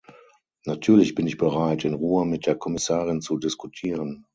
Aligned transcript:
Natürlich 0.65 1.13
bin 1.13 1.27
ich 1.27 1.37
bereit, 1.37 1.85
in 1.85 1.93
Ruhe 1.93 2.25
mit 2.25 2.47
der 2.47 2.55
Kommissarin 2.55 3.21
zu 3.21 3.37
diskutieren. 3.37 4.25